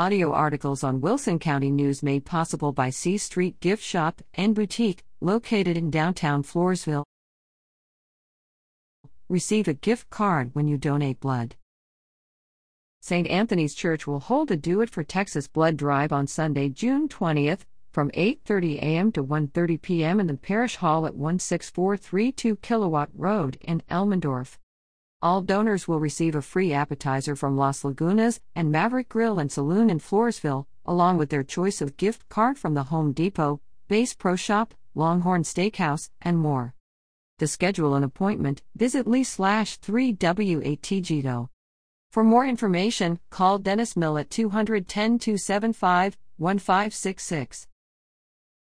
[0.00, 5.04] Audio articles on Wilson County News made possible by C Street Gift Shop and Boutique,
[5.20, 7.04] located in downtown Floresville.
[9.28, 11.54] Receive a gift card when you donate blood.
[13.02, 13.28] St.
[13.28, 17.66] Anthony's Church will hold a Do It for Texas blood drive on Sunday, June 20th,
[17.90, 19.12] from 8:30 a.m.
[19.12, 20.18] to 1:30 p.m.
[20.18, 24.56] in the Parish Hall at 16432 Kilowatt Road in Elmendorf.
[25.22, 29.90] All donors will receive a free appetizer from Las Lagunas and Maverick Grill and Saloon
[29.90, 34.34] in Floresville, along with their choice of gift card from the Home Depot, Bass Pro
[34.34, 36.74] Shop, Longhorn Steakhouse, and more.
[37.38, 41.48] To schedule an appointment, visit Lee slash 3W8TGDO.
[42.12, 47.66] For more information, call Dennis Mill at 210 275 1566.